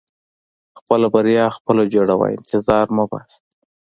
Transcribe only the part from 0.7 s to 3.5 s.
•خپله بریا خپله جوړوه، انتظار مه باسې.